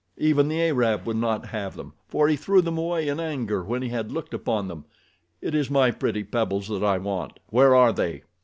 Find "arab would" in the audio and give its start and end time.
0.59-1.17